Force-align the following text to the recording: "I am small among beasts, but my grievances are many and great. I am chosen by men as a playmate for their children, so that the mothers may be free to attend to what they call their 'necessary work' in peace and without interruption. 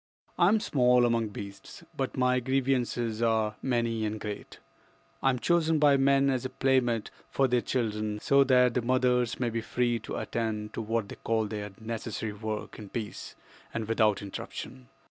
"I 0.39 0.47
am 0.47 0.59
small 0.59 1.05
among 1.05 1.27
beasts, 1.27 1.83
but 1.95 2.17
my 2.17 2.39
grievances 2.39 3.21
are 3.21 3.57
many 3.61 4.03
and 4.03 4.19
great. 4.19 4.57
I 5.21 5.29
am 5.29 5.37
chosen 5.37 5.77
by 5.77 5.95
men 5.95 6.31
as 6.31 6.43
a 6.43 6.49
playmate 6.49 7.11
for 7.29 7.47
their 7.47 7.61
children, 7.61 8.17
so 8.19 8.43
that 8.45 8.73
the 8.73 8.81
mothers 8.81 9.39
may 9.39 9.51
be 9.51 9.61
free 9.61 9.99
to 9.99 10.15
attend 10.17 10.73
to 10.73 10.81
what 10.81 11.07
they 11.07 11.17
call 11.17 11.45
their 11.45 11.69
'necessary 11.79 12.33
work' 12.33 12.79
in 12.79 12.89
peace 12.89 13.35
and 13.75 13.87
without 13.87 14.23
interruption. 14.23 14.87